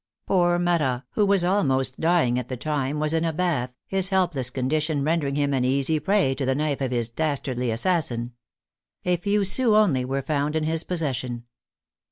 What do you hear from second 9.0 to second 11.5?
A few sous only were found in his possession.